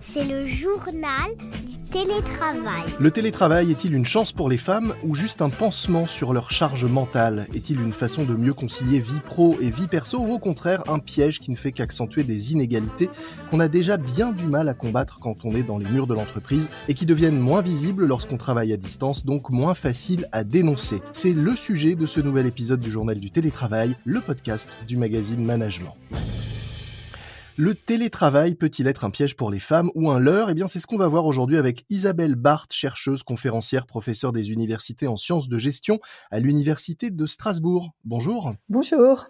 C'est 0.00 0.24
le 0.24 0.46
journal 0.46 1.34
du 1.66 1.78
télétravail. 1.90 2.84
Le 3.00 3.10
télétravail 3.10 3.72
est-il 3.72 3.94
une 3.94 4.06
chance 4.06 4.30
pour 4.30 4.48
les 4.48 4.56
femmes 4.56 4.94
ou 5.02 5.16
juste 5.16 5.42
un 5.42 5.50
pansement 5.50 6.06
sur 6.06 6.32
leur 6.32 6.52
charge 6.52 6.84
mentale 6.84 7.48
Est-il 7.52 7.80
une 7.80 7.92
façon 7.92 8.22
de 8.22 8.34
mieux 8.34 8.54
concilier 8.54 9.00
vie 9.00 9.20
pro 9.24 9.56
et 9.60 9.70
vie 9.70 9.88
perso 9.88 10.18
ou 10.18 10.32
au 10.32 10.38
contraire 10.38 10.84
un 10.88 11.00
piège 11.00 11.40
qui 11.40 11.50
ne 11.50 11.56
fait 11.56 11.72
qu'accentuer 11.72 12.22
des 12.22 12.52
inégalités 12.52 13.10
qu'on 13.50 13.58
a 13.58 13.66
déjà 13.66 13.96
bien 13.96 14.32
du 14.32 14.44
mal 14.44 14.68
à 14.68 14.74
combattre 14.74 15.18
quand 15.20 15.44
on 15.44 15.54
est 15.56 15.64
dans 15.64 15.78
les 15.78 15.88
murs 15.90 16.06
de 16.06 16.14
l'entreprise 16.14 16.68
et 16.88 16.94
qui 16.94 17.06
deviennent 17.06 17.38
moins 17.38 17.62
visibles 17.62 18.06
lorsqu'on 18.06 18.36
travaille 18.36 18.72
à 18.72 18.76
distance, 18.76 19.24
donc 19.24 19.50
moins 19.50 19.74
faciles 19.74 20.28
à 20.30 20.44
dénoncer? 20.44 21.02
C'est 21.12 21.32
le 21.32 21.56
sujet 21.56 21.96
de 21.96 22.06
ce 22.06 22.20
nouvel 22.20 22.46
épisode 22.46 22.80
du 22.80 22.90
journal 22.90 23.18
du 23.18 23.30
télétravail, 23.32 23.96
le 24.04 24.20
podcast 24.20 24.76
du 24.86 24.96
magazine 24.96 25.44
Management. 25.44 25.96
Le 27.56 27.76
télétravail 27.76 28.56
peut-il 28.56 28.88
être 28.88 29.04
un 29.04 29.10
piège 29.10 29.36
pour 29.36 29.48
les 29.48 29.60
femmes 29.60 29.88
ou 29.94 30.10
un 30.10 30.18
leurre? 30.18 30.50
Eh 30.50 30.54
bien, 30.54 30.66
c'est 30.66 30.80
ce 30.80 30.88
qu'on 30.88 30.96
va 30.96 31.06
voir 31.06 31.24
aujourd'hui 31.24 31.56
avec 31.56 31.84
Isabelle 31.88 32.34
Barthes, 32.34 32.72
chercheuse, 32.72 33.22
conférencière, 33.22 33.86
professeure 33.86 34.32
des 34.32 34.50
universités 34.50 35.06
en 35.06 35.16
sciences 35.16 35.48
de 35.48 35.56
gestion 35.56 36.00
à 36.32 36.40
l'Université 36.40 37.10
de 37.10 37.26
Strasbourg. 37.26 37.92
Bonjour. 38.04 38.54
Bonjour. 38.68 39.28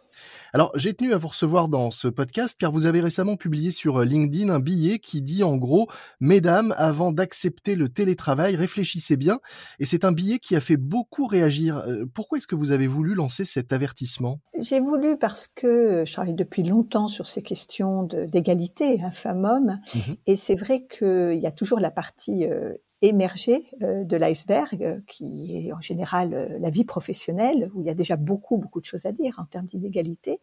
Alors, 0.52 0.72
j'ai 0.76 0.94
tenu 0.94 1.12
à 1.12 1.18
vous 1.18 1.28
recevoir 1.28 1.68
dans 1.68 1.90
ce 1.90 2.08
podcast 2.08 2.56
car 2.58 2.70
vous 2.72 2.86
avez 2.86 3.00
récemment 3.00 3.36
publié 3.36 3.70
sur 3.70 3.98
euh, 3.98 4.04
LinkedIn 4.04 4.52
un 4.52 4.60
billet 4.60 4.98
qui 4.98 5.22
dit 5.22 5.42
en 5.42 5.56
gros, 5.56 5.88
Mesdames, 6.20 6.74
avant 6.76 7.12
d'accepter 7.12 7.74
le 7.74 7.88
télétravail, 7.88 8.56
réfléchissez 8.56 9.16
bien. 9.16 9.40
Et 9.78 9.86
c'est 9.86 10.04
un 10.04 10.12
billet 10.12 10.38
qui 10.38 10.56
a 10.56 10.60
fait 10.60 10.76
beaucoup 10.76 11.26
réagir. 11.26 11.78
Euh, 11.78 12.04
pourquoi 12.12 12.38
est-ce 12.38 12.46
que 12.46 12.54
vous 12.54 12.70
avez 12.70 12.86
voulu 12.86 13.14
lancer 13.14 13.44
cet 13.44 13.72
avertissement? 13.72 14.40
J'ai 14.58 14.80
voulu 14.80 15.16
parce 15.18 15.48
que 15.48 16.04
je 16.06 16.12
travaille 16.12 16.34
depuis 16.34 16.62
longtemps 16.62 17.08
sur 17.08 17.26
ces 17.26 17.42
questions 17.42 18.02
d'égalité, 18.04 19.00
hein, 19.02 19.10
femmes-hommes. 19.10 19.80
Mmh 19.94 19.98
Et 20.26 20.36
c'est 20.36 20.54
vrai 20.54 20.86
qu'il 20.86 21.38
y 21.40 21.46
a 21.46 21.52
toujours 21.52 21.80
la 21.80 21.90
partie 21.90 22.46
euh, 22.46 22.74
émergé 23.08 23.64
euh, 23.82 24.04
de 24.04 24.16
l'iceberg, 24.16 24.82
euh, 24.82 25.00
qui 25.06 25.68
est 25.68 25.72
en 25.72 25.80
général 25.80 26.34
euh, 26.34 26.58
la 26.58 26.70
vie 26.70 26.84
professionnelle, 26.84 27.70
où 27.74 27.80
il 27.80 27.86
y 27.86 27.90
a 27.90 27.94
déjà 27.94 28.16
beaucoup, 28.16 28.56
beaucoup 28.56 28.80
de 28.80 28.84
choses 28.84 29.06
à 29.06 29.12
dire 29.12 29.38
en 29.38 29.44
termes 29.44 29.66
d'inégalité. 29.66 30.40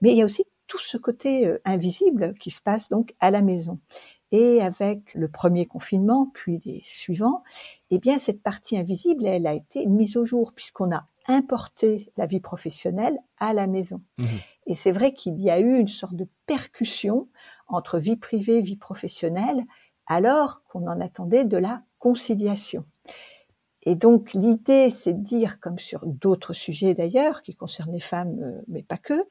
Mais 0.00 0.12
il 0.12 0.18
y 0.18 0.22
a 0.22 0.24
aussi 0.24 0.44
tout 0.66 0.78
ce 0.78 0.96
côté 0.96 1.50
invisible 1.64 2.34
qui 2.40 2.50
se 2.50 2.60
passe 2.60 2.88
donc 2.88 3.14
à 3.20 3.30
la 3.30 3.40
maison. 3.40 3.78
Et 4.32 4.60
avec 4.60 5.14
le 5.14 5.28
premier 5.28 5.64
confinement, 5.64 6.28
puis 6.34 6.60
les 6.64 6.82
suivants, 6.84 7.44
eh 7.90 7.98
bien, 7.98 8.18
cette 8.18 8.42
partie 8.42 8.76
invisible, 8.76 9.24
elle 9.26 9.46
a 9.46 9.54
été 9.54 9.86
mise 9.86 10.16
au 10.16 10.24
jour, 10.24 10.52
puisqu'on 10.52 10.92
a 10.92 11.06
importé 11.28 12.10
la 12.16 12.26
vie 12.26 12.40
professionnelle 12.40 13.16
à 13.38 13.52
la 13.52 13.68
maison. 13.68 14.02
Mmh 14.18 14.24
et 14.66 14.74
c'est 14.74 14.90
vrai 14.90 15.14
qu'il 15.14 15.40
y 15.40 15.48
a 15.48 15.60
eu 15.60 15.78
une 15.78 15.86
sorte 15.86 16.16
de 16.16 16.26
percussion 16.46 17.28
entre 17.68 17.98
vie 17.98 18.16
privée, 18.16 18.60
vie 18.60 18.76
professionnelle, 18.76 19.64
alors 20.06 20.64
qu'on 20.64 20.86
en 20.88 21.00
attendait 21.00 21.44
de 21.44 21.56
la 21.56 21.82
conciliation. 22.06 22.84
Et 23.82 23.96
donc 23.96 24.32
l'idée, 24.32 24.90
c'est 24.90 25.12
de 25.12 25.24
dire, 25.24 25.58
comme 25.58 25.80
sur 25.80 26.06
d'autres 26.06 26.52
sujets 26.52 26.94
d'ailleurs, 26.94 27.42
qui 27.42 27.52
concernent 27.56 27.92
les 27.92 28.06
femmes, 28.14 28.38
euh, 28.44 28.62
mais 28.68 28.84
pas 28.84 28.96
que, 28.96 29.26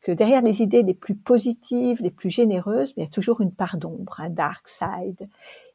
que 0.00 0.10
derrière 0.10 0.40
les 0.40 0.62
idées 0.62 0.82
les 0.82 0.94
plus 0.94 1.14
positives, 1.14 2.00
les 2.00 2.10
plus 2.10 2.30
généreuses, 2.30 2.94
il 2.96 3.02
y 3.02 3.06
a 3.06 3.10
toujours 3.10 3.42
une 3.42 3.52
part 3.52 3.76
d'ombre, 3.76 4.20
un 4.20 4.30
dark 4.30 4.68
side. 4.68 5.28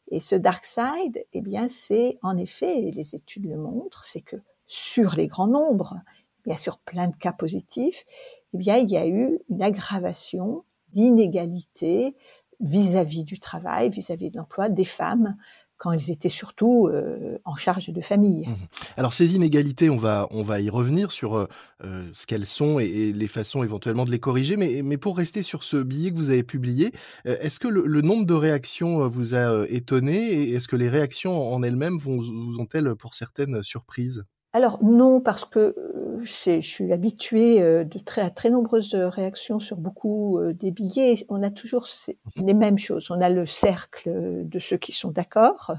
Et 0.10 0.20
ce 0.20 0.36
dark 0.36 0.66
side, 0.66 1.24
eh 1.34 1.42
bien, 1.42 1.68
c'est 1.68 2.18
en 2.24 2.36
effet, 2.36 2.82
et 2.82 2.90
les 2.90 3.14
études 3.14 3.46
le 3.46 3.58
montrent, 3.58 4.06
c'est 4.06 4.22
que 4.22 4.38
sur 4.66 5.14
les 5.16 5.28
grands 5.28 5.48
nombres, 5.48 5.98
bien 6.46 6.58
sûr 6.58 6.80
plein 6.80 7.10
de 7.10 7.16
cas 7.16 7.34
positifs, 7.34 8.08
eh 8.56 8.58
bien, 8.58 8.78
il 8.78 8.90
y 8.90 8.98
a 8.98 9.06
eu 9.06 9.40
une 9.50 9.62
aggravation 9.62 10.64
d'inégalités 10.94 12.16
vis-à-vis 12.60 13.24
du 13.24 13.40
travail, 13.40 13.92
vis-à-vis 13.92 14.32
de 14.32 14.38
l'emploi 14.38 14.68
des 14.68 14.84
femmes 14.84 15.38
quand 15.80 15.94
elles 15.94 16.12
étaient 16.12 16.30
surtout 16.30 16.88
euh, 16.88 17.40
en 17.46 17.56
charge 17.56 17.90
de 17.90 18.02
famille. 18.02 18.48
Mmh 18.48 18.56
Alors 18.98 19.14
ces 19.14 19.34
inégalités, 19.34 19.90
on 19.90 19.98
va 19.98 20.28
on 20.30 20.44
va 20.44 20.60
y 20.60 20.70
revenir 20.70 21.12
sur 21.12 21.36
euh, 21.36 21.48
euh, 21.86 22.04
ce 22.14 22.28
qu'elles 22.28 22.46
sont 22.46 22.80
et, 22.80 23.14
les 23.14 23.28
façons 23.28 23.64
éventuellement 23.64 24.06
de 24.06 24.12
les 24.12 24.20
corriger. 24.20 24.58
Mais 24.58 24.82
mais 24.84 24.98
pour 24.98 25.18
rester 25.18 25.42
sur 25.42 25.64
ce 25.64 25.78
billet 25.78 26.12
que 26.12 26.18
vous 26.18 26.30
avez 26.30 26.44
publié, 26.44 26.92
est-ce 27.26 27.60
que 27.60 27.68
le, 27.68 28.02
nombre 28.02 28.26
de 28.26 28.34
réactions 28.34 29.08
vous 29.08 29.34
a 29.36 29.66
étonné 29.70 30.34
et 30.34 30.54
est-ce 30.54 30.68
que 30.68 30.76
les 30.76 30.90
réactions 30.90 31.54
en 31.54 31.64
elles-mêmes 31.64 31.98
vous 31.98 32.58
ont-elles 32.60 32.96
pour 32.96 33.14
certaines 33.14 33.64
surprises? 33.64 34.24
Alors 34.52 34.84
non, 34.84 35.22
parce 35.22 35.46
que 35.46 35.76
je 36.24 36.60
suis 36.62 36.94
habituée 36.94 37.62
euh, 37.62 37.84
de 37.84 38.00
très, 38.00 38.22
à 38.22 38.30
très 38.30 38.50
nombreuses 38.50 38.94
réactions 38.96 39.60
sur 39.60 39.78
beaucoup 39.78 40.38
euh, 40.38 40.54
des 40.54 40.72
billets. 40.72 41.26
On 41.30 41.44
a 41.44 41.50
toujours 41.50 41.88
mhm. 42.08 42.46
les 42.46 42.54
mêmes 42.54 42.78
choses. 42.78 43.12
On 43.12 43.22
a 43.22 43.30
le 43.30 43.46
cercle 43.46 44.10
de 44.46 44.60
ceux 44.60 44.78
qui 44.78 44.92
sont 44.92 45.12
d'accord, 45.12 45.74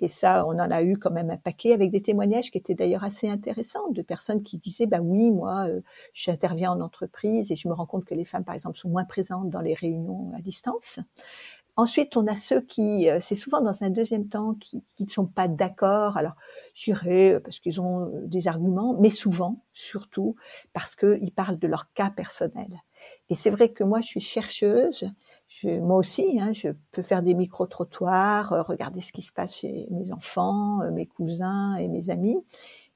et 0.00 0.08
ça, 0.08 0.46
on 0.46 0.58
en 0.58 0.70
a 0.70 0.82
eu 0.82 0.96
quand 0.96 1.10
même 1.10 1.30
un 1.30 1.36
paquet 1.36 1.72
avec 1.72 1.90
des 1.90 2.02
témoignages 2.02 2.50
qui 2.50 2.58
étaient 2.58 2.74
d'ailleurs 2.74 3.04
assez 3.04 3.28
intéressants 3.28 3.90
de 3.90 4.02
personnes 4.02 4.42
qui 4.42 4.58
disaient 4.58 4.86
bah 4.86 5.00
oui, 5.00 5.30
moi, 5.30 5.66
euh, 5.68 5.80
j'interviens 6.12 6.72
en 6.72 6.80
entreprise 6.80 7.50
et 7.52 7.56
je 7.56 7.68
me 7.68 7.74
rends 7.74 7.86
compte 7.86 8.04
que 8.04 8.14
les 8.14 8.24
femmes, 8.24 8.44
par 8.44 8.54
exemple, 8.54 8.78
sont 8.78 8.88
moins 8.88 9.04
présentes 9.04 9.50
dans 9.50 9.60
les 9.60 9.74
réunions 9.74 10.32
à 10.36 10.40
distance. 10.40 11.00
Ensuite, 11.80 12.18
on 12.18 12.26
a 12.26 12.36
ceux 12.36 12.60
qui, 12.60 13.08
euh, 13.08 13.20
c'est 13.20 13.34
souvent 13.34 13.62
dans 13.62 13.82
un 13.82 13.88
deuxième 13.88 14.28
temps, 14.28 14.52
qui, 14.52 14.84
qui 14.96 15.04
ne 15.04 15.08
sont 15.08 15.24
pas 15.24 15.48
d'accord. 15.48 16.18
Alors, 16.18 16.34
j'irai 16.74 17.32
euh, 17.32 17.40
parce 17.40 17.58
qu'ils 17.58 17.80
ont 17.80 18.04
euh, 18.04 18.26
des 18.26 18.48
arguments, 18.48 18.94
mais 19.00 19.08
souvent, 19.08 19.64
surtout, 19.72 20.36
parce 20.74 20.94
qu'ils 20.94 21.32
parlent 21.34 21.58
de 21.58 21.66
leur 21.66 21.90
cas 21.94 22.10
personnel. 22.10 22.68
Et 23.30 23.34
c'est 23.34 23.48
vrai 23.48 23.70
que 23.70 23.82
moi, 23.82 24.02
je 24.02 24.08
suis 24.08 24.20
chercheuse. 24.20 25.10
Je, 25.48 25.80
moi 25.80 25.96
aussi, 25.96 26.38
hein, 26.38 26.52
je 26.52 26.68
peux 26.92 27.00
faire 27.00 27.22
des 27.22 27.32
micro-trottoirs, 27.32 28.66
regarder 28.66 29.00
ce 29.00 29.10
qui 29.10 29.22
se 29.22 29.32
passe 29.32 29.56
chez 29.60 29.86
mes 29.90 30.12
enfants, 30.12 30.80
mes 30.92 31.06
cousins 31.06 31.76
et 31.76 31.88
mes 31.88 32.10
amis. 32.10 32.44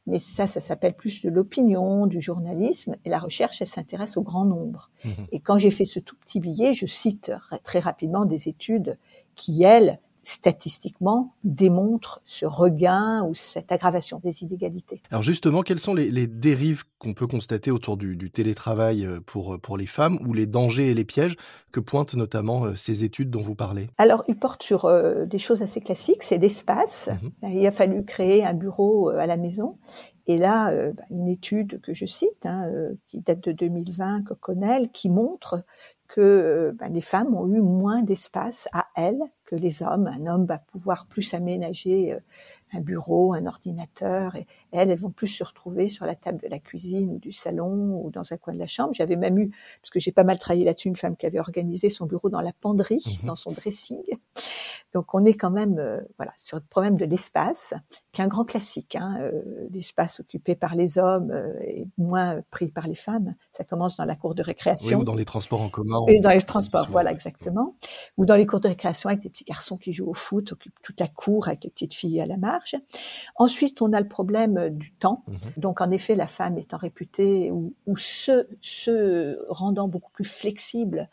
Mais 0.07 0.19
ça, 0.19 0.47
ça 0.47 0.61
s'appelle 0.61 0.95
plus 0.95 1.23
de 1.23 1.31
l'opinion, 1.31 2.07
du 2.07 2.21
journalisme. 2.21 2.97
Et 3.05 3.09
la 3.09 3.19
recherche, 3.19 3.63
elle 3.63 3.69
s'intéresse 3.69 4.17
au 4.17 4.23
grand 4.23 4.45
nombre. 4.45 4.91
Mmh 5.05 5.09
et 5.33 5.41
quand 5.41 5.59
j'ai 5.59 5.71
fait 5.71 5.85
ce 5.85 6.01
tout 6.01 6.17
petit 6.17 6.41
billet, 6.41 6.75
je 6.75 6.87
cite 6.87 7.33
très 7.63 7.79
rapidement 7.79 8.25
des 8.25 8.49
études 8.49 8.99
qui, 9.35 9.63
elles, 9.63 9.99
statistiquement 10.25 11.35
démontre 11.45 12.21
ce 12.25 12.47
regain 12.47 13.25
ou 13.25 13.35
cette 13.35 13.71
aggravation 13.71 14.21
des 14.23 14.43
inégalités. 14.43 15.03
Alors 15.11 15.23
justement, 15.23 15.63
quelles 15.63 15.81
sont 15.81 15.95
les, 15.95 16.27
dérives 16.27 16.85
qu'on 16.99 17.15
peut 17.15 17.27
constater 17.27 17.71
autour 17.71 17.97
du, 17.97 18.31
télétravail 18.31 19.05
euh, 19.05 19.21
pour, 19.25 19.55
euh, 19.55 19.59
pour 19.59 19.77
les 19.77 19.87
femmes 19.87 20.19
ou 20.27 20.33
les 20.33 20.47
dangers 20.47 20.91
et 20.91 20.95
les 20.95 21.05
pièges 21.05 21.37
que 21.73 21.81
pointent 21.81 22.15
notamment 22.15 22.65
euh, 22.65 22.77
ces 22.77 23.05
études 23.05 23.31
dont 23.31 23.43
vous 23.43 23.55
parlez? 23.55 23.89
Alors, 23.99 24.25
ils 24.29 24.39
portent 24.39 24.63
sur 24.63 24.91
des 25.27 25.39
choses 25.39 25.63
assez 25.63 25.81
classiques, 25.81 26.23
c'est 26.23 26.39
l'espace. 26.39 27.11
Mmh 27.43 27.49
Il 27.49 27.67
a 27.67 27.73
fallu 27.73 28.05
créer 28.05 28.45
un 28.45 28.55
bureau 28.55 29.11
à 29.11 29.27
la 29.27 29.37
maison 29.37 29.79
et 30.27 30.39
là, 30.39 30.91
bah, 30.93 31.03
une 31.11 31.29
étude 31.29 31.81
que 31.83 31.93
je 31.93 32.07
cite, 32.07 32.47
hein, 32.47 32.71
qui 33.09 33.21
date 33.21 33.41
de 33.41 33.53
2020, 33.53 34.23
Coconel, 34.23 34.91
qui 34.91 35.11
montre 35.11 35.65
que 36.09 36.75
ben, 36.79 36.93
les 36.93 37.01
femmes 37.01 37.35
ont 37.35 37.47
eu 37.47 37.61
moins 37.61 38.03
d'espace 38.03 38.69
à 38.73 38.87
elles 38.97 39.23
que 39.45 39.57
les 39.57 39.83
hommes. 39.83 40.07
Un 40.07 40.27
homme 40.27 40.47
va 40.47 40.59
pouvoir 40.59 41.07
plus 41.07 41.35
aménager 41.35 42.13
euh, 42.13 42.21
un 42.73 42.81
bureau, 42.81 43.35
un 43.35 43.47
ordinateur, 43.47 44.35
et 44.37 44.47
elles, 44.73 44.91
elles 44.91 44.99
vont 44.99 45.11
plus 45.11 45.29
se 45.29 45.45
retrouver 45.45 45.89
sur 45.89 46.07
la 46.07 46.15
table 46.15 46.41
de 46.43 46.49
la 46.49 46.59
cuisine 46.59 47.11
ou 47.11 47.19
du 47.19 47.33
salon 47.33 48.01
ou 48.03 48.11
dans 48.11 48.33
un 48.33 48.37
coin 48.37 48.53
de 48.53 48.59
la 48.59 48.67
chambre. 48.67 48.93
J'avais 48.95 49.17
même 49.17 49.39
eu, 49.39 49.51
parce 49.81 49.91
que 49.91 50.01
j'ai 50.01 50.13
pas 50.13 50.25
mal 50.25 50.39
travaillé 50.39 50.65
là-dessus, 50.65 50.89
une 50.89 50.97
femme 50.97 51.17
qui 51.17 51.27
avait 51.27 51.39
organisé 51.39 51.91
son 51.91 52.07
bureau 52.07 52.29
dans 52.29 52.41
la 52.41 52.53
penderie, 52.53 53.19
mmh 53.23 53.27
dans 53.27 53.37
son 53.37 53.53
dressing. 53.53 54.03
Donc 54.95 55.13
on 55.13 55.25
est 55.25 55.35
quand 55.35 55.51
même 55.51 55.79
euh, 55.79 56.01
voilà 56.19 56.33
sur 56.37 56.57
le 56.57 56.63
problème 56.63 56.97
de 56.97 57.05
l'espace, 57.05 57.75
qui 58.13 58.21
est 58.21 58.25
un 58.25 58.29
grand 58.29 58.45
classique. 58.45 58.95
Hein, 58.95 59.17
euh, 59.21 59.43
l'espace 59.71 60.21
occupé 60.21 60.55
par 60.55 60.77
les 60.77 60.99
hommes 60.99 61.33
euh, 61.33 61.53
et 61.63 61.89
moins 61.99 62.41
pris 62.51 62.69
par 62.69 62.87
les 62.87 62.95
femmes. 62.95 63.35
Ça 63.51 63.65
commence 63.65 63.97
dans 63.97 64.05
la 64.05 64.15
cour 64.15 64.37
de 64.37 64.43
récréation. 64.43 64.99
Oui, 64.99 65.03
ou 65.03 65.05
dans 65.05 65.17
les 65.17 65.25
transports 65.25 65.61
en 65.61 65.69
commun. 65.69 66.05
Et 66.07 66.21
dans 66.21 66.31
les 66.31 66.41
transports, 66.41 66.89
voilà 66.91 67.11
exactement. 67.11 67.75
Ou 68.17 68.25
dans 68.25 68.37
les 68.37 68.47
cours 68.47 68.61
de 68.61 68.69
récréation 68.69 69.09
avec 69.09 69.23
des 69.23 69.31
petits 69.35 69.45
garçons 69.45 69.77
qui 69.77 69.93
jouent 69.93 70.09
au 70.09 70.15
foot, 70.15 70.53
occupent 70.53 70.81
toute 70.83 71.01
la 71.01 71.09
cour 71.09 71.49
avec 71.49 71.65
les 71.65 71.71
petites 71.71 71.95
filles 71.95 72.21
à 72.21 72.27
la 72.27 72.37
marge. 72.37 72.77
Ensuite, 73.37 73.83
on 73.83 73.93
a 73.93 74.01
le 74.01 74.09
problème 74.09 74.71
du 74.71 74.93
temps. 74.93 75.25
Mhm. 75.27 75.39
Donc 75.57 75.81
en 75.81 75.91
effet, 75.91 76.15
la 76.15 76.27
femme 76.27 76.57
étant 76.57 76.79
réputée 76.79 77.51
ou, 77.51 77.75
ou 77.87 77.97
se, 77.97 78.47
se 78.61 79.39
rendant 79.49 79.89
beaucoup 79.89 80.13
plus 80.13 80.25
flexible 80.25 81.09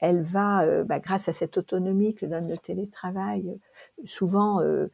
elle 0.00 0.20
va, 0.20 0.62
euh, 0.62 0.84
bah, 0.84 1.00
grâce 1.00 1.28
à 1.28 1.32
cette 1.32 1.58
autonomie 1.58 2.14
que 2.14 2.26
donne 2.26 2.48
le 2.48 2.56
télétravail, 2.56 3.48
euh, 3.48 4.02
souvent 4.04 4.60
euh, 4.60 4.90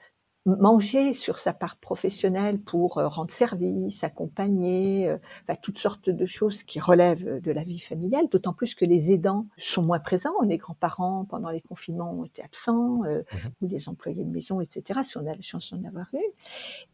manger 0.46 1.14
sur 1.14 1.38
sa 1.38 1.54
part 1.54 1.76
professionnelle 1.76 2.58
pour 2.58 2.98
euh, 2.98 3.08
rendre 3.08 3.30
service, 3.30 4.04
accompagner, 4.04 5.08
euh, 5.08 5.54
toutes 5.62 5.78
sortes 5.78 6.10
de 6.10 6.26
choses 6.26 6.62
qui 6.62 6.80
relèvent 6.80 7.40
de 7.40 7.52
la 7.52 7.62
vie 7.62 7.78
familiale, 7.78 8.28
d'autant 8.28 8.52
plus 8.52 8.74
que 8.74 8.84
les 8.84 9.12
aidants 9.12 9.46
sont 9.56 9.82
moins 9.82 9.98
présents. 9.98 10.34
Les 10.46 10.58
grands-parents, 10.58 11.24
pendant 11.24 11.48
les 11.48 11.62
confinements, 11.62 12.12
ont 12.12 12.24
été 12.24 12.42
absents, 12.42 13.04
euh, 13.04 13.22
mhm. 13.32 13.50
ou 13.62 13.68
les 13.68 13.88
employés 13.88 14.24
de 14.24 14.30
maison, 14.30 14.60
etc., 14.60 15.00
si 15.02 15.16
on 15.16 15.26
a 15.26 15.32
la 15.32 15.40
chance 15.40 15.72
d'en 15.72 15.88
avoir 15.88 16.06
eu. 16.12 16.24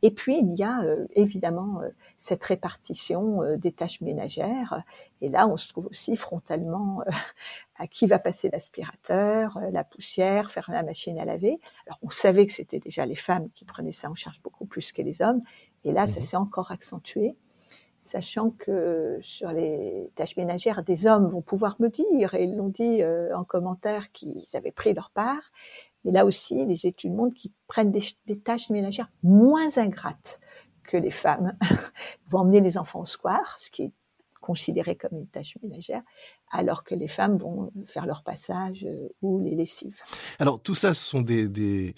Et 0.02 0.12
puis, 0.12 0.38
il 0.38 0.54
y 0.54 0.62
a 0.62 0.84
évidemment 1.14 1.80
cette 2.16 2.44
répartition 2.44 3.40
des 3.56 3.72
tâches 3.72 4.00
ménagères. 4.00 4.82
Et 5.20 5.28
là, 5.28 5.48
on 5.48 5.56
se 5.56 5.68
trouve 5.68 5.86
aussi 5.86 6.16
frontalement 6.16 7.02
à 7.80 7.86
qui 7.86 8.06
va 8.06 8.18
passer 8.18 8.50
l'aspirateur, 8.50 9.56
euh, 9.56 9.70
la 9.72 9.84
poussière, 9.84 10.50
faire 10.50 10.70
la 10.70 10.82
machine 10.82 11.18
à 11.18 11.24
laver. 11.24 11.58
Alors 11.86 11.98
on 12.02 12.10
savait 12.10 12.46
que 12.46 12.52
c'était 12.52 12.78
déjà 12.78 13.06
les 13.06 13.16
femmes 13.16 13.48
qui 13.54 13.64
prenaient 13.64 13.92
ça 13.92 14.10
en 14.10 14.14
charge 14.14 14.40
beaucoup 14.42 14.66
plus 14.66 14.92
que 14.92 15.00
les 15.00 15.22
hommes, 15.22 15.40
et 15.84 15.92
là 15.92 16.06
ça 16.06 16.20
mhm. 16.20 16.26
s'est 16.26 16.36
encore 16.36 16.72
accentué, 16.72 17.34
sachant 17.98 18.50
que 18.50 19.18
sur 19.22 19.50
les 19.52 20.12
tâches 20.14 20.36
ménagères, 20.36 20.84
des 20.84 21.06
hommes 21.06 21.26
vont 21.26 21.40
pouvoir 21.40 21.76
me 21.80 21.88
dire, 21.88 22.34
et 22.34 22.44
ils 22.44 22.54
l'ont 22.54 22.68
dit 22.68 23.02
euh, 23.02 23.34
en 23.34 23.44
commentaire, 23.44 24.12
qu'ils 24.12 24.44
avaient 24.52 24.72
pris 24.72 24.92
leur 24.92 25.10
part, 25.10 25.50
mais 26.04 26.12
là 26.12 26.26
aussi 26.26 26.66
les 26.66 26.86
études 26.86 27.14
montrent 27.14 27.34
qu'ils 27.34 27.52
prennent 27.66 27.92
des, 27.92 28.04
des 28.26 28.38
tâches 28.38 28.68
ménagères 28.68 29.10
moins 29.22 29.78
ingrates 29.78 30.38
que 30.84 30.98
les 30.98 31.10
femmes 31.10 31.56
vont 32.28 32.40
emmener 32.40 32.60
les 32.60 32.76
enfants 32.76 33.00
au 33.00 33.06
square, 33.06 33.56
ce 33.58 33.70
qui 33.70 33.84
est 33.84 33.92
considéré 34.50 34.96
comme 34.96 35.16
une 35.16 35.28
tâche 35.28 35.56
ménagère, 35.62 36.02
alors 36.50 36.82
que 36.82 36.96
les 36.96 37.06
femmes 37.06 37.36
vont 37.38 37.70
faire 37.86 38.04
leur 38.04 38.24
passage 38.24 38.84
euh, 38.84 39.08
ou 39.22 39.30
les 39.44 39.54
lessives. 39.54 40.00
Alors 40.40 40.60
tout 40.60 40.74
ça, 40.74 40.92
ce 40.92 41.04
sont 41.12 41.20
des, 41.20 41.46
des, 41.46 41.94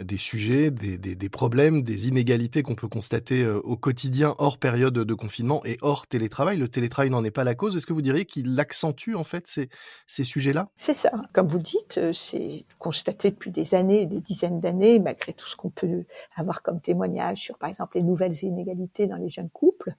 des 0.00 0.16
sujets, 0.16 0.72
des, 0.72 0.98
des, 0.98 1.14
des, 1.14 1.28
problèmes, 1.28 1.82
des 1.82 2.08
inégalités 2.08 2.64
qu'on 2.64 2.74
peut 2.74 2.88
constater 2.88 3.42
euh, 3.44 3.60
au 3.60 3.76
quotidien 3.76 4.34
hors 4.38 4.58
période 4.58 4.94
de 4.94 5.14
confinement 5.14 5.64
et 5.64 5.78
hors 5.80 6.08
télétravail. 6.08 6.56
Le 6.56 6.66
télétravail 6.66 7.10
n'en 7.10 7.22
est 7.22 7.30
pas 7.30 7.44
la 7.44 7.54
cause. 7.54 7.76
Est-ce 7.76 7.86
que 7.86 7.92
vous 7.92 8.02
diriez 8.02 8.24
qu'il 8.24 8.58
accentue 8.58 9.14
en 9.14 9.24
fait 9.24 9.46
ces, 9.46 9.68
ces 10.08 10.24
sujets-là? 10.24 10.70
C'est 10.76 10.94
ça. 10.94 11.12
Comme 11.32 11.46
vous 11.46 11.58
le 11.58 11.62
dites, 11.62 11.98
euh, 11.98 12.12
c'est 12.12 12.64
constaté 12.80 13.30
depuis 13.30 13.52
des 13.52 13.76
années, 13.76 14.06
des 14.06 14.20
dizaines 14.20 14.60
d'années, 14.60 14.98
malgré 14.98 15.34
tout 15.34 15.46
ce 15.46 15.54
qu'on 15.54 15.70
peut 15.70 16.04
avoir 16.34 16.62
comme 16.62 16.80
témoignage 16.80 17.38
sur, 17.38 17.58
par 17.58 17.68
exemple, 17.68 17.98
les 17.98 18.02
nouvelles 18.02 18.42
inégalités 18.42 19.06
dans 19.06 19.18
les 19.18 19.28
jeunes 19.28 19.50
couples. 19.50 19.94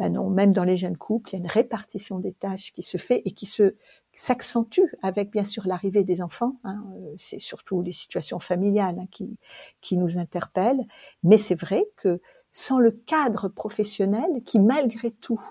Ben 0.00 0.14
non, 0.14 0.30
même 0.30 0.54
dans 0.54 0.64
les 0.64 0.78
jeunes 0.78 0.96
couples, 0.96 1.28
il 1.28 1.32
y 1.34 1.36
a 1.36 1.40
une 1.40 1.50
répartition 1.50 2.18
des 2.20 2.32
tâches 2.32 2.72
qui 2.72 2.82
se 2.82 2.96
fait 2.96 3.20
et 3.26 3.32
qui 3.32 3.44
se 3.44 3.74
s'accentue 4.14 4.80
avec 5.02 5.30
bien 5.30 5.44
sûr 5.44 5.66
l'arrivée 5.66 6.04
des 6.04 6.22
enfants. 6.22 6.56
Hein, 6.64 6.82
euh, 6.96 7.14
c'est 7.18 7.38
surtout 7.38 7.82
les 7.82 7.92
situations 7.92 8.38
familiales 8.38 8.98
hein, 8.98 9.06
qui 9.10 9.36
qui 9.82 9.98
nous 9.98 10.16
interpellent. 10.16 10.86
Mais 11.22 11.36
c'est 11.36 11.54
vrai 11.54 11.84
que 11.96 12.22
sans 12.50 12.78
le 12.78 12.92
cadre 12.92 13.48
professionnel 13.48 14.42
qui 14.46 14.58
malgré 14.58 15.10
tout 15.10 15.42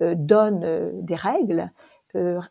euh, 0.00 0.14
donne 0.16 0.64
euh, 0.64 0.90
des 0.94 1.14
règles, 1.14 1.70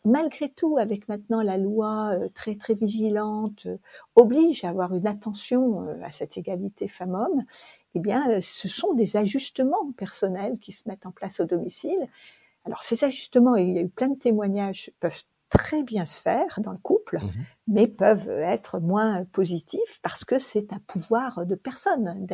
malgré 0.06 0.48
tout, 0.48 0.78
avec 0.78 1.08
maintenant 1.08 1.42
la 1.42 1.58
loi 1.58 2.14
euh, 2.14 2.28
très 2.34 2.54
très 2.54 2.74
vigilante, 2.74 3.66
oblige 4.14 4.64
à 4.64 4.70
avoir 4.70 4.94
une 4.94 5.06
attention 5.06 5.86
à 6.02 6.10
cette 6.12 6.38
égalité 6.38 6.88
femmes-hommes, 6.88 7.44
eh 7.94 8.00
bien, 8.00 8.40
ce 8.40 8.68
sont 8.68 8.94
des 8.94 9.16
ajustements 9.16 9.92
personnels 9.96 10.58
qui 10.58 10.72
se 10.72 10.88
mettent 10.88 11.06
en 11.06 11.10
place 11.10 11.40
au 11.40 11.44
domicile. 11.44 12.08
Alors, 12.64 12.82
ces 12.82 13.04
ajustements, 13.04 13.56
il 13.56 13.70
y 13.72 13.78
a 13.78 13.82
eu 13.82 13.88
plein 13.88 14.08
de 14.08 14.18
témoignages, 14.18 14.90
peuvent 15.00 15.22
très 15.48 15.82
bien 15.82 16.04
se 16.04 16.20
faire 16.20 16.60
dans 16.60 16.72
le 16.72 16.78
couple, 16.78 16.99
mmh 17.18 17.30
mais 17.70 17.86
peuvent 17.86 18.28
être 18.28 18.80
moins 18.80 19.24
positifs 19.26 20.00
parce 20.02 20.24
que 20.24 20.38
c'est 20.38 20.72
un 20.72 20.80
pouvoir 20.86 21.46
de 21.46 21.54
personne. 21.54 22.26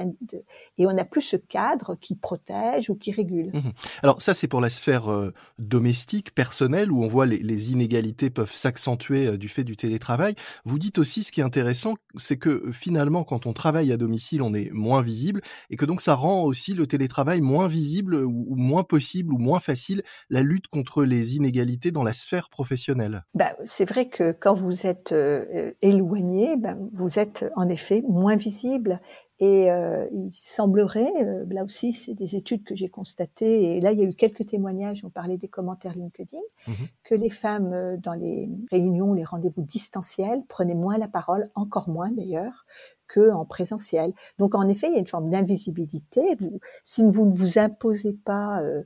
Et 0.78 0.87
on 0.87 0.93
n'a 0.94 1.05
plus 1.05 1.20
ce 1.20 1.37
cadre 1.37 1.94
qui 1.94 2.17
protège 2.17 2.88
ou 2.88 2.94
qui 2.94 3.12
régule. 3.12 3.50
Mmh 3.52 3.73
Alors 4.02 4.23
ça, 4.23 4.32
c'est 4.32 4.49
pour 4.49 4.61
la 4.61 4.70
sphère 4.70 5.12
euh, 5.12 5.32
domestique, 5.58 6.34
personnelle, 6.34 6.90
où 6.90 7.05
on 7.05 7.06
voit 7.06 7.26
les, 7.26 7.38
les 7.38 7.70
inégalités 7.70 8.31
peuvent 8.31 8.55
s'accentuer 8.55 9.26
euh, 9.26 9.37
du 9.37 9.49
fait 9.49 9.64
du 9.64 9.76
télétravail. 9.76 10.34
Vous 10.64 10.79
dites 10.79 10.99
aussi, 10.99 11.22
ce 11.22 11.31
qui 11.31 11.40
est 11.40 11.44
intéressant, 11.44 11.94
c'est 12.17 12.38
que 12.38 12.49
euh, 12.49 12.72
finalement, 12.72 13.22
quand 13.22 13.44
on 13.44 13.52
travaille 13.52 13.93
à 13.93 13.99
domicile, 13.99 14.40
on 14.40 14.55
est 14.55 14.70
moins 14.72 15.02
visible 15.02 15.43
et 15.69 15.76
que 15.76 15.84
donc 15.84 16.00
ça 16.00 16.14
rend 16.14 16.44
aussi 16.44 16.72
le 16.72 16.87
télétravail 16.87 17.43
moins 17.43 17.69
visible 17.69 18.14
ou, 18.14 18.46
ou 18.49 18.56
moins 18.56 18.84
possible 18.84 19.34
ou 19.34 19.38
moins 19.38 19.61
facile 19.61 20.02
la 20.31 20.43
lutte 20.43 20.69
contre 20.69 21.05
les 21.05 21.37
inégalités 21.37 21.90
dans 21.90 22.05
la 22.05 22.14
sphère 22.14 22.49
professionnelle. 22.49 23.25
Bah, 23.34 23.55
c'est 23.64 23.84
vrai 23.84 24.08
que 24.08 24.32
quand 24.32 24.55
vous 24.55 24.65
êtes 24.86 25.12
euh, 25.12 25.72
éloigné, 25.82 26.56
ben, 26.56 26.78
vous 26.92 27.18
êtes 27.18 27.44
en 27.56 27.68
effet 27.68 28.02
moins 28.08 28.36
visible. 28.36 29.00
Et 29.38 29.70
euh, 29.70 30.06
il 30.12 30.32
semblerait, 30.32 31.12
euh, 31.20 31.44
là 31.50 31.62
aussi, 31.62 31.92
c'est 31.92 32.14
des 32.14 32.36
études 32.36 32.64
que 32.64 32.74
j'ai 32.74 32.88
constatées, 32.88 33.76
et 33.76 33.80
là 33.82 33.92
il 33.92 33.98
y 33.98 34.02
a 34.02 34.08
eu 34.08 34.14
quelques 34.14 34.46
témoignages, 34.46 35.04
on 35.04 35.10
parlait 35.10 35.36
des 35.36 35.48
commentaires 35.48 35.94
LinkedIn, 35.94 36.38
mhm. 36.66 36.74
que 37.04 37.14
les 37.14 37.28
femmes 37.28 37.98
dans 38.02 38.14
les 38.14 38.48
réunions, 38.70 39.12
les 39.12 39.24
rendez-vous 39.24 39.60
distanciels 39.60 40.42
prenaient 40.48 40.74
moins 40.74 40.96
la 40.96 41.06
parole, 41.06 41.50
encore 41.54 41.90
moins 41.90 42.10
d'ailleurs, 42.10 42.64
que 43.08 43.31
en 43.31 43.44
présentiel. 43.44 44.12
Donc 44.38 44.55
en 44.55 44.69
effet, 44.69 44.88
il 44.88 44.94
y 44.94 44.97
a 44.97 45.00
une 45.00 45.06
forme 45.06 45.31
d'invisibilité. 45.31 46.37
si 46.85 47.03
vous 47.03 47.26
ne 47.26 47.35
vous 47.35 47.58
imposez 47.58 48.12
pas 48.12 48.61
euh, 48.62 48.82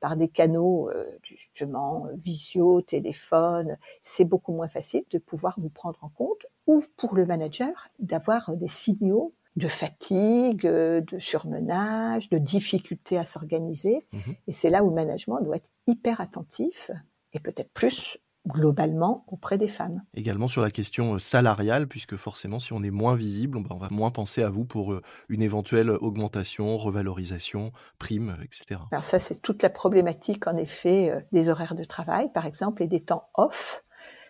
par 0.00 0.16
des 0.16 0.28
canaux 0.28 0.90
euh, 0.90 1.04
justement 1.22 2.06
visio, 2.14 2.80
téléphone, 2.82 3.76
c'est 4.02 4.24
beaucoup 4.24 4.52
moins 4.52 4.68
facile 4.68 5.04
de 5.10 5.18
pouvoir 5.18 5.54
vous 5.58 5.70
prendre 5.70 5.98
en 6.02 6.08
compte 6.08 6.46
ou 6.66 6.82
pour 6.96 7.14
le 7.14 7.26
manager 7.26 7.88
d'avoir 7.98 8.56
des 8.56 8.68
signaux 8.68 9.34
de 9.56 9.68
fatigue, 9.68 10.62
de 10.62 11.18
surmenage, 11.18 12.30
de 12.30 12.38
difficulté 12.38 13.18
à 13.18 13.24
s'organiser. 13.24 14.06
Mmh 14.12 14.18
et 14.46 14.52
c'est 14.52 14.70
là 14.70 14.82
où 14.82 14.88
le 14.88 14.94
management 14.94 15.40
doit 15.42 15.56
être 15.56 15.70
hyper 15.86 16.20
attentif 16.20 16.90
et 17.32 17.40
peut-être 17.40 17.70
plus 17.72 18.18
globalement 18.46 19.24
auprès 19.28 19.56
des 19.56 19.68
femmes. 19.68 20.02
Également 20.14 20.48
sur 20.48 20.62
la 20.62 20.70
question 20.70 21.14
euh, 21.14 21.18
salariale, 21.18 21.86
puisque 21.86 22.16
forcément, 22.16 22.58
si 22.58 22.72
on 22.72 22.82
est 22.82 22.90
moins 22.90 23.14
visible, 23.14 23.58
on 23.58 23.78
va 23.78 23.88
moins 23.90 24.10
penser 24.10 24.42
à 24.42 24.50
vous 24.50 24.64
pour 24.64 24.92
euh, 24.92 25.02
une 25.28 25.42
éventuelle 25.42 25.90
augmentation, 25.90 26.76
revalorisation, 26.76 27.72
prime, 27.98 28.36
etc. 28.42 28.80
Alors 28.90 29.04
ça, 29.04 29.20
c'est 29.20 29.40
toute 29.40 29.62
la 29.62 29.70
problématique, 29.70 30.46
en 30.46 30.56
effet, 30.56 31.10
euh, 31.10 31.20
des 31.30 31.48
horaires 31.48 31.76
de 31.76 31.84
travail, 31.84 32.32
par 32.32 32.46
exemple, 32.46 32.82
et 32.82 32.88
des 32.88 33.00
temps 33.00 33.28
off. 33.34 33.84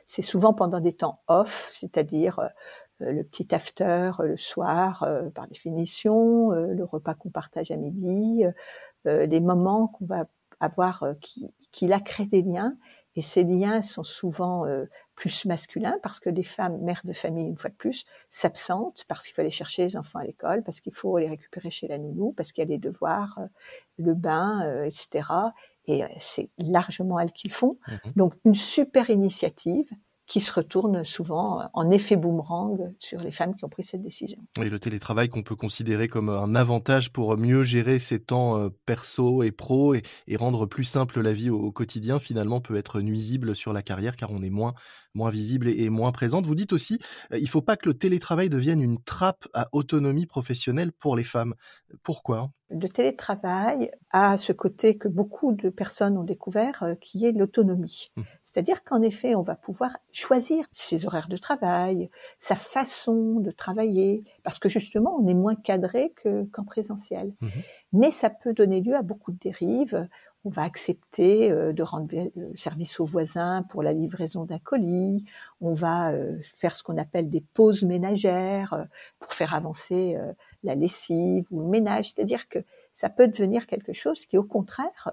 C'est 0.07 0.23
souvent 0.23 0.53
pendant 0.53 0.81
des 0.81 0.93
temps 0.93 1.23
off, 1.29 1.71
c'est-à-dire 1.73 2.41
le 2.99 3.23
petit 3.23 3.55
after 3.55 4.11
le 4.19 4.37
soir, 4.37 5.09
par 5.35 5.47
définition, 5.49 6.51
le 6.51 6.85
repas 6.85 7.15
qu'on 7.15 7.31
partage 7.31 7.71
à 7.71 7.77
midi, 7.77 8.45
les 9.07 9.41
moments 9.41 9.87
qu'on 9.87 10.05
va 10.05 10.27
avoir 10.61 11.07
qui, 11.23 11.55
qui 11.71 11.87
la 11.87 11.99
créent 12.01 12.27
des 12.27 12.43
liens 12.43 12.77
et 13.15 13.23
ces 13.23 13.45
liens 13.45 13.83
sont 13.83 14.05
souvent 14.05 14.67
euh, 14.67 14.87
plus 15.15 15.45
masculins 15.45 15.99
parce 16.03 16.19
que 16.19 16.31
les 16.31 16.43
femmes, 16.43 16.79
mères 16.83 17.03
de 17.05 17.13
famille, 17.13 17.47
une 17.47 17.57
fois 17.57 17.71
de 17.71 17.75
plus, 17.75 18.05
s'absentent 18.31 19.05
parce 19.09 19.27
qu'il 19.27 19.35
faut 19.35 19.43
aller 19.43 19.51
chercher 19.51 19.83
les 19.83 19.97
enfants 19.97 20.19
à 20.19 20.25
l'école, 20.25 20.63
parce 20.63 20.81
qu'il 20.81 20.95
faut 20.95 21.19
les 21.19 21.29
récupérer 21.29 21.71
chez 21.71 21.89
la 21.89 21.99
nounou, 21.99 22.33
parce 22.33 22.53
qu'il 22.53 22.65
y 22.65 22.67
a 22.67 22.71
les 22.71 22.79
devoirs, 22.79 23.39
euh, 23.39 23.47
le 23.99 24.15
bain, 24.15 24.63
euh, 24.65 24.85
etc. 24.85 25.29
Et 25.87 26.05
c'est 26.21 26.49
largement 26.59 27.19
elles 27.19 27.33
qui 27.33 27.49
le 27.49 27.53
font. 27.53 27.77
Mmh 27.87 28.11
Donc 28.17 28.35
une 28.45 28.55
super 28.55 29.11
initiative 29.11 29.91
qui 30.33 30.41
se 30.41 30.51
retourne 30.51 31.05
souvent 31.05 31.69
en 31.75 31.91
effet 31.91 32.17
boomerang 32.17 32.95
sur 32.99 33.21
les 33.21 33.31
femmes 33.31 33.55
qui 33.55 33.67
ont 33.67 33.69
pris 33.69 33.85
cette 33.85 34.01
décision. 34.01 34.39
Et 34.57 34.71
le 34.71 34.79
télétravail 34.79 35.29
qu'on 35.29 35.43
peut 35.43 35.57
considérer 35.57 36.09
comme 36.09 36.31
un 36.31 36.55
avantage 36.55 37.13
pour 37.13 37.37
mieux 37.37 37.63
gérer 37.65 37.99
ses 37.99 38.19
temps 38.19 38.57
euh, 38.57 38.71
perso 38.87 39.43
et 39.43 39.53
pro 39.53 39.93
et, 39.95 40.03
rendre 40.37 40.65
plus 40.65 40.85
simple 40.85 41.21
la 41.21 41.35
vie 41.35 41.51
au, 41.51 41.71
quotidien, 41.71 42.19
finalement 42.19 42.63
peut 42.63 42.77
être 42.77 43.03
nuisible 43.03 43.55
sur 43.55 43.75
la 43.75 43.83
carrière 43.83 44.17
car 44.17 44.31
on 44.31 44.43
est 44.43 44.49
moins 44.49 44.73
moins 45.13 45.29
visible 45.29 45.69
et, 45.69 45.91
moins 45.91 46.13
présente. 46.13 46.47
Vous 46.47 46.55
dites 46.55 46.73
aussi, 46.73 46.99
euh, 47.35 47.39
il 47.39 47.45
ne 47.45 47.49
faut 47.49 47.61
pas 47.61 47.77
que 47.77 47.91
le 47.91 47.95
télétravail 47.95 48.49
devienne 48.49 48.81
une 48.81 49.03
trappe 49.03 49.47
à 49.53 49.69
autonomie 49.73 50.25
professionnelle 50.25 50.93
pour 50.93 51.15
les 51.15 51.25
femmes. 51.25 51.55
Pourquoi? 52.03 52.51
Le 52.73 52.89
télétravail 52.89 53.91
a 54.11 54.37
ce 54.37 54.53
côté 54.53 54.97
que 54.97 55.09
beaucoup 55.09 55.53
de 55.53 55.69
personnes 55.69 56.17
ont 56.17 56.25
découvert, 56.25 56.83
euh, 56.83 56.95
qui 56.95 57.27
est 57.27 57.33
l'autonomie. 57.33 58.11
Mmh. 58.17 58.23
C'est-à-dire 58.45 58.85
qu'en 58.85 59.01
effet, 59.01 59.35
on 59.35 59.41
va 59.41 59.55
pouvoir 59.55 59.97
choisir 60.13 60.67
ses 60.73 61.07
horaires 61.07 61.29
de 61.29 61.39
travail, 61.39 62.11
sa 62.39 62.55
façon 62.55 63.41
de 63.41 63.51
travailler, 63.51 64.25
parce 64.43 64.59
que 64.59 64.69
justement, 64.69 65.17
on 65.19 65.27
est 65.27 65.35
moins 65.35 65.55
cadré 65.55 66.13
qu'en 66.53 66.65
présentiel. 66.65 67.33
Mmh 67.41 67.49
Mais 67.95 68.11
ça 68.11 68.29
peut 68.29 68.53
donner 68.53 68.81
lieu 68.81 68.95
à 68.95 69.03
beaucoup 69.03 69.33
de 69.33 69.39
dérives. 69.39 70.07
On 70.45 70.51
va 70.51 70.63
accepter 70.63 71.53
euh, 71.53 71.73
de 71.73 71.83
rendre 71.85 72.13
euh, 72.17 72.53
service 72.57 72.99
aux 72.99 73.05
voisins 73.05 73.63
pour 73.71 73.83
la 73.83 73.93
livraison 73.93 74.45
d'un 74.45 74.59
colis. 74.59 75.25
On 75.61 75.73
va 75.73 76.13
euh, 76.13 76.37
faire 76.43 76.75
ce 76.75 76.83
qu'on 76.83 76.99
appelle 76.99 77.31
des 77.31 77.41
pauses 77.41 77.85
ménagères 77.85 78.87
pour 79.21 79.33
faire 79.35 79.55
avancer 79.55 80.19
la 80.65 80.75
lessive 80.75 81.47
ou 81.51 81.61
le 81.61 81.69
ménage. 81.69 82.13
C'est-à-dire 82.13 82.49
que 82.49 82.59
ça 82.95 83.09
peut 83.09 83.29
devenir 83.29 83.67
quelque 83.67 83.93
chose 83.93 84.27
qui, 84.27 84.37
au 84.37 84.45
contraire, 84.45 85.11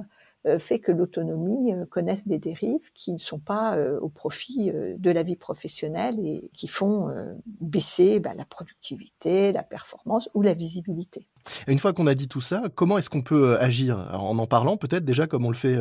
fait 0.57 0.79
que 0.79 0.91
l'autonomie 0.91 1.73
connaisse 1.89 2.27
des 2.27 2.39
dérives 2.39 2.91
qui 2.93 3.11
ne 3.11 3.17
sont 3.17 3.39
pas 3.39 3.77
au 4.01 4.09
profit 4.09 4.71
de 4.71 5.11
la 5.11 5.23
vie 5.23 5.35
professionnelle 5.35 6.19
et 6.25 6.49
qui 6.53 6.67
font 6.67 7.13
baisser 7.45 8.19
bah, 8.19 8.33
la 8.35 8.45
productivité, 8.45 9.51
la 9.51 9.63
performance 9.63 10.29
ou 10.33 10.41
la 10.41 10.53
visibilité. 10.53 11.27
Une 11.67 11.79
fois 11.79 11.93
qu'on 11.93 12.07
a 12.07 12.13
dit 12.13 12.27
tout 12.27 12.41
ça, 12.41 12.63
comment 12.75 12.97
est-ce 12.97 13.09
qu'on 13.09 13.21
peut 13.21 13.57
agir? 13.59 13.97
En 14.13 14.37
en 14.39 14.47
parlant 14.47 14.77
peut-être 14.77 15.03
déjà 15.03 15.27
comme 15.27 15.45
on 15.45 15.49
le 15.49 15.55
fait 15.55 15.77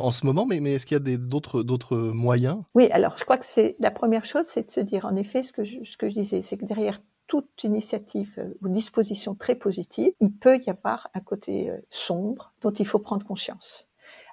en 0.00 0.10
ce 0.10 0.26
moment, 0.26 0.46
mais, 0.46 0.60
mais 0.60 0.74
est-ce 0.74 0.86
qu'il 0.86 0.96
y 0.96 1.14
a 1.14 1.16
d'autres 1.16 1.96
moyens? 1.98 2.58
Oui, 2.74 2.88
alors 2.90 3.16
je 3.16 3.24
crois 3.24 3.38
que 3.38 3.44
c'est 3.44 3.76
la 3.78 3.90
première 3.90 4.24
chose, 4.24 4.44
c'est 4.46 4.66
de 4.66 4.70
se 4.70 4.80
dire 4.80 5.04
en 5.04 5.16
effet 5.16 5.42
ce 5.42 5.52
que 5.52 5.64
je, 5.64 5.84
ce 5.84 5.96
que 5.96 6.08
je 6.08 6.14
disais, 6.14 6.42
c'est 6.42 6.56
que 6.56 6.64
derrière 6.64 6.98
toute 7.26 7.64
initiative 7.64 8.52
ou 8.60 8.68
disposition 8.68 9.34
très 9.34 9.54
positive, 9.54 10.12
il 10.20 10.32
peut 10.32 10.58
y 10.66 10.70
avoir 10.70 11.08
un 11.14 11.20
côté 11.20 11.72
sombre 11.90 12.52
dont 12.60 12.72
il 12.72 12.86
faut 12.86 12.98
prendre 12.98 13.24
conscience. 13.24 13.88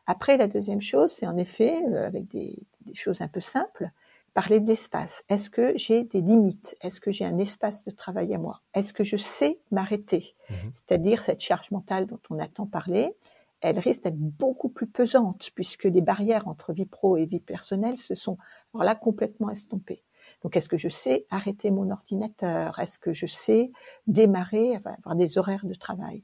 Après, 0.09 0.37
la 0.37 0.47
deuxième 0.47 0.81
chose, 0.81 1.11
c'est 1.11 1.27
en 1.27 1.37
effet, 1.37 1.83
euh, 1.87 2.07
avec 2.07 2.27
des, 2.29 2.57
des, 2.81 2.95
choses 2.95 3.21
un 3.21 3.27
peu 3.27 3.39
simples, 3.39 3.91
parler 4.33 4.59
de 4.59 4.67
l'espace. 4.67 5.23
Est-ce 5.29 5.49
que 5.49 5.73
j'ai 5.77 6.03
des 6.03 6.21
limites? 6.21 6.75
Est-ce 6.81 6.99
que 7.01 7.11
j'ai 7.11 7.25
un 7.25 7.37
espace 7.37 7.83
de 7.85 7.91
travail 7.91 8.33
à 8.33 8.37
moi? 8.37 8.61
Est-ce 8.73 8.93
que 8.93 9.03
je 9.03 9.17
sais 9.17 9.59
m'arrêter? 9.71 10.35
Mmh 10.49 10.53
C'est-à-dire 10.73 11.21
cette 11.21 11.41
charge 11.41 11.71
mentale 11.71 12.05
dont 12.05 12.19
on 12.29 12.39
attend 12.39 12.65
parler, 12.65 13.15
elle 13.61 13.79
risque 13.79 14.03
d'être 14.03 14.17
beaucoup 14.17 14.69
plus 14.69 14.87
pesante 14.87 15.49
puisque 15.53 15.83
les 15.83 16.01
barrières 16.01 16.47
entre 16.47 16.71
vie 16.73 16.85
pro 16.85 17.17
et 17.17 17.25
vie 17.25 17.39
personnelle 17.39 17.97
se 17.97 18.15
sont 18.15 18.37
alors 18.73 18.85
là 18.85 18.95
complètement 18.95 19.49
estompées. 19.49 20.03
Donc, 20.43 20.55
est-ce 20.55 20.69
que 20.69 20.77
je 20.77 20.89
sais 20.89 21.25
arrêter 21.29 21.71
mon 21.71 21.89
ordinateur? 21.89 22.77
Est-ce 22.79 22.99
que 22.99 23.13
je 23.13 23.25
sais 23.25 23.71
démarrer, 24.07 24.75
avoir 24.75 25.15
des 25.15 25.37
horaires 25.37 25.65
de 25.65 25.73
travail? 25.73 26.23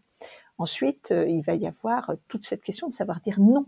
Ensuite, 0.58 1.12
euh, 1.12 1.28
il 1.28 1.42
va 1.42 1.56
y 1.56 1.68
avoir 1.68 2.12
toute 2.28 2.46
cette 2.46 2.64
question 2.64 2.88
de 2.88 2.94
savoir 2.94 3.20
dire 3.20 3.40
non 3.40 3.66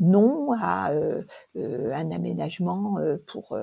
non 0.00 0.52
à 0.52 0.92
euh, 0.92 1.22
euh, 1.56 1.92
un 1.92 2.10
aménagement 2.10 2.98
euh, 2.98 3.16
pour 3.26 3.56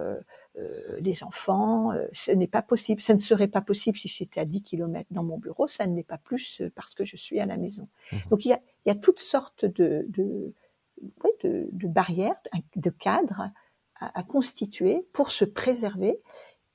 les 1.00 1.22
enfants. 1.24 1.92
ce 2.14 2.32
n'est 2.32 2.48
pas 2.48 2.62
possible. 2.62 3.02
Ça 3.02 3.14
ne 3.14 3.20
serait 3.20 3.50
pas 3.50 3.62
possible 3.62 3.98
si 3.98 4.08
j'étais 4.08 4.40
à 4.40 4.46
10 4.46 4.62
km 4.62 5.06
dans 5.12 5.24
mon 5.24 5.38
bureau. 5.38 5.68
Ça 5.68 5.86
ne 5.86 5.96
l'est 5.96 6.04
pas 6.04 6.18
plus 6.18 6.62
parce 6.76 6.96
que 6.96 7.04
je 7.04 7.18
suis 7.18 7.40
à 7.42 7.46
la 7.46 7.58
maison. 7.58 7.90
Mmh. 8.12 8.18
Donc 8.30 8.46
il 8.46 8.50
y 8.50 8.54
a, 8.54 8.62
il 8.86 8.90
y 8.90 8.92
a 8.92 8.96
toutes 8.96 9.20
sortes 9.20 9.66
de, 9.66 10.06
de, 10.08 10.54
de, 11.44 11.70
de 11.72 11.88
barrières, 11.88 12.38
de 12.78 12.90
cadres 12.90 13.52
à, 14.00 14.18
à, 14.18 14.24
constituer 14.24 15.06
pour 15.12 15.32
se 15.32 15.44
préserver 15.44 16.22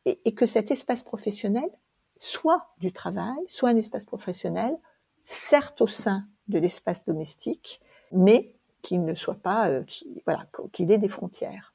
et, 0.05 0.21
et 0.27 0.35
que 0.35 0.45
cet 0.45 0.71
espace 0.71 1.03
professionnel 1.03 1.71
soit 2.19 2.75
du 2.81 2.93
travail, 2.93 3.39
soit 3.47 3.71
un 3.71 3.77
espace 3.77 4.05
professionnel, 4.05 4.77
certes 5.25 5.81
au 5.81 5.87
sein 5.87 6.27
de 6.49 6.59
l'espace 6.59 7.07
domestique, 7.07 7.81
mais 8.13 8.55
qu'il 8.83 9.05
ne 9.05 9.15
soit 9.15 9.41
pas, 9.41 9.69
euh, 9.69 9.85
voilà, 10.27 10.47
qu'il 10.73 10.91
ait 10.91 10.99
des 10.99 11.09
frontières. 11.09 11.75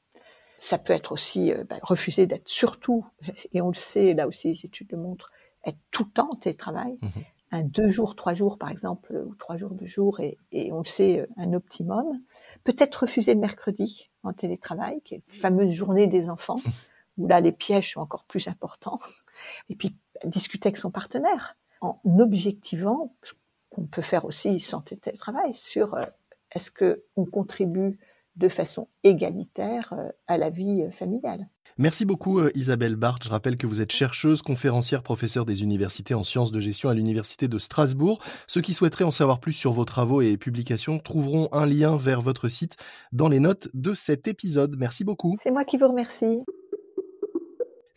Ça 0.57 0.77
peut 0.77 0.93
être 0.93 1.12
aussi 1.12 1.51
euh, 1.51 1.63
bah, 1.63 1.77
refuser 1.81 2.27
d'être 2.27 2.47
surtout, 2.47 3.05
et 3.53 3.62
on 3.62 3.67
le 3.67 3.74
sait, 3.74 4.13
là 4.13 4.27
aussi 4.27 4.50
les 4.50 4.65
études 4.65 4.91
le 4.91 4.97
montrent, 4.97 5.31
être 5.65 5.79
tout 5.91 6.05
le 6.05 6.12
temps 6.12 6.29
en 6.31 6.35
télétravail. 6.35 6.97
Mhm. 7.01 7.24
Un 7.51 7.63
deux 7.63 7.88
jours, 7.88 8.15
trois 8.15 8.33
jours 8.33 8.57
par 8.57 8.69
exemple, 8.69 9.13
ou 9.25 9.35
trois 9.35 9.55
jours, 9.55 9.71
deux 9.71 9.85
jours, 9.85 10.19
et, 10.19 10.38
et 10.51 10.71
on 10.71 10.79
le 10.79 10.85
sait, 10.85 11.19
euh, 11.19 11.27
un 11.38 11.53
optimum. 11.53 12.19
Peut-être 12.63 12.95
refuser 13.03 13.33
le 13.33 13.39
mercredi 13.39 14.09
en 14.24 14.33
télétravail, 14.33 15.01
qui 15.03 15.15
est 15.15 15.24
la 15.27 15.33
fameuse 15.33 15.71
journée 15.71 16.07
des 16.07 16.29
enfants, 16.29 16.59
où 17.17 17.27
là 17.27 17.39
les 17.41 17.51
pièges 17.51 17.93
sont 17.93 18.01
encore 18.01 18.25
plus 18.25 18.47
importants. 18.47 19.00
Et 19.69 19.75
puis 19.75 19.95
discuter 20.25 20.67
avec 20.67 20.77
son 20.77 20.91
partenaire 20.91 21.55
en 21.81 22.00
objectivant, 22.19 23.15
qu'on 23.69 23.85
peut 23.85 24.01
faire 24.01 24.25
aussi 24.25 24.59
sans 24.59 24.81
télétravail, 24.81 25.53
sur 25.53 25.95
est-ce 26.55 26.71
qu'on 26.71 27.25
contribue 27.25 28.00
de 28.35 28.50
façon 28.50 28.88
égalitaire 29.03 29.93
euh, 29.93 30.09
à 30.27 30.38
la 30.38 30.50
vie 30.50 30.81
euh, 30.81 30.91
familiale 30.91 31.47
Merci 31.77 32.05
beaucoup 32.05 32.39
euh, 32.39 32.51
Isabelle 32.55 32.95
Barthes. 32.95 33.25
Je 33.25 33.29
rappelle 33.29 33.57
que 33.57 33.67
vous 33.67 33.81
êtes 33.81 33.91
chercheuse, 33.91 34.41
conférencière, 34.41 35.03
professeure 35.03 35.45
des 35.45 35.62
universités 35.62 36.13
en 36.13 36.24
sciences 36.24 36.53
de 36.53 36.62
gestion 36.62 36.89
à 36.89 36.93
l'Université 36.93 37.50
de 37.50 37.59
Strasbourg. 37.59 38.21
Ceux 38.47 38.62
qui 38.62 38.74
souhaiteraient 38.74 39.03
en 39.03 39.12
savoir 39.12 39.41
plus 39.41 39.51
sur 39.51 39.74
vos 39.74 39.83
travaux 39.83 40.21
et 40.21 40.38
publications 40.38 41.00
trouveront 41.00 41.50
un 41.51 41.65
lien 41.65 41.97
vers 41.97 42.21
votre 42.21 42.47
site 42.47 42.77
dans 43.12 43.27
les 43.27 43.41
notes 43.41 43.67
de 43.74 43.93
cet 43.93 44.27
épisode. 44.27 44.75
Merci 44.77 45.03
beaucoup. 45.03 45.35
C'est 45.41 45.51
moi 45.51 45.65
qui 45.65 45.75
vous 45.75 45.89
remercie. 45.89 46.43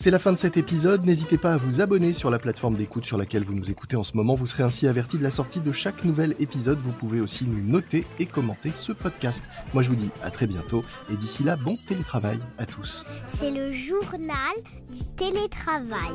C'est 0.00 0.12
la 0.12 0.20
fin 0.20 0.32
de 0.32 0.38
cet 0.38 0.56
épisode. 0.56 1.04
N'hésitez 1.04 1.38
pas 1.38 1.54
à 1.54 1.56
vous 1.56 1.80
abonner 1.80 2.12
sur 2.12 2.30
la 2.30 2.38
plateforme 2.38 2.76
d'écoute 2.76 3.04
sur 3.04 3.18
laquelle 3.18 3.42
vous 3.42 3.52
nous 3.52 3.68
écoutez 3.68 3.96
en 3.96 4.04
ce 4.04 4.16
moment. 4.16 4.36
Vous 4.36 4.46
serez 4.46 4.62
ainsi 4.62 4.86
averti 4.86 5.18
de 5.18 5.24
la 5.24 5.30
sortie 5.30 5.60
de 5.60 5.72
chaque 5.72 6.04
nouvel 6.04 6.36
épisode. 6.38 6.78
Vous 6.78 6.92
pouvez 6.92 7.20
aussi 7.20 7.48
nous 7.48 7.60
noter 7.60 8.06
et 8.20 8.26
commenter 8.26 8.70
ce 8.70 8.92
podcast. 8.92 9.46
Moi, 9.74 9.82
je 9.82 9.88
vous 9.88 9.96
dis 9.96 10.10
à 10.22 10.30
très 10.30 10.46
bientôt 10.46 10.84
et 11.10 11.16
d'ici 11.16 11.42
là, 11.42 11.56
bon 11.56 11.76
télétravail 11.88 12.38
à 12.58 12.66
tous. 12.66 13.04
C'est 13.26 13.50
le 13.50 13.72
journal 13.72 14.54
du 14.88 15.02
télétravail. 15.16 16.14